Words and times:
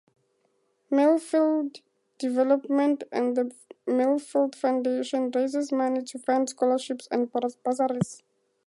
Millfield 0.91 1.81
Development 2.17 3.03
and 3.11 3.37
the 3.37 3.53
Millfield 3.87 4.55
Foundation, 4.55 5.29
raises 5.29 5.71
money 5.71 6.01
to 6.01 6.17
fund 6.17 6.49
scholarships 6.49 7.07
and 7.11 7.31
bursaries. 7.31 8.23